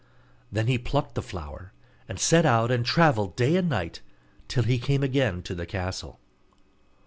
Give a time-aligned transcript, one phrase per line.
[0.51, 1.73] Then he plucked the flower,
[2.09, 4.01] and set out and travelled day and night,
[4.47, 6.19] till he came again to the castle.